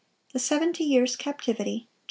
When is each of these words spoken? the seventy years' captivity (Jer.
the 0.33 0.39
seventy 0.39 0.83
years' 0.83 1.15
captivity 1.15 1.81
(Jer. 1.83 1.87